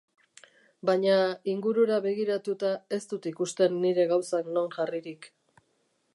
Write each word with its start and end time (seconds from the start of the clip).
Baina 0.89 1.17
ingurura 1.53 1.99
begiratuta 2.07 2.73
ez 2.99 3.01
dut 3.13 3.29
ikusten 3.33 3.79
nire 3.85 4.09
gauzak 4.15 4.53
non 4.59 4.75
jarririk. 4.79 5.33